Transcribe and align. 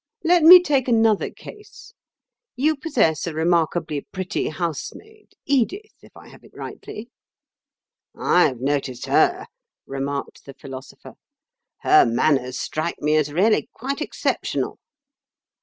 Let 0.23 0.41
me 0.41 0.59
take 0.59 0.87
another 0.87 1.29
case. 1.29 1.93
You 2.55 2.75
possess 2.75 3.27
a 3.27 3.35
remarkably 3.35 4.07
pretty 4.11 4.49
housemaid—Edith, 4.49 5.93
if 6.01 6.17
I 6.17 6.27
have 6.29 6.43
it 6.43 6.53
rightly." 6.55 7.11
"I 8.17 8.45
have 8.47 8.61
noticed 8.61 9.05
her," 9.05 9.45
remarked 9.85 10.45
the 10.45 10.55
Philosopher. 10.55 11.13
"Her 11.81 12.07
manners 12.07 12.57
strike 12.57 12.99
me 12.99 13.15
as 13.15 13.31
really 13.31 13.69
quite 13.73 14.01
exceptional." 14.01 14.79